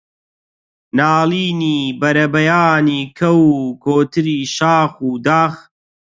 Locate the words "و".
3.55-3.61, 5.07-5.11